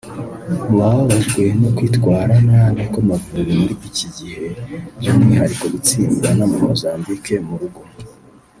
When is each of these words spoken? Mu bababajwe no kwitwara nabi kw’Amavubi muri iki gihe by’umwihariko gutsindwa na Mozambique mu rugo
Mu 0.67 0.73
bababajwe 0.81 1.43
no 1.61 1.69
kwitwara 1.75 2.33
nabi 2.47 2.81
kw’Amavubi 2.91 3.51
muri 3.59 3.75
iki 3.89 4.07
gihe 4.17 4.45
by’umwihariko 4.99 5.65
gutsindwa 5.73 6.29
na 6.37 6.45
Mozambique 6.51 7.35
mu 7.47 7.55
rugo 7.61 7.81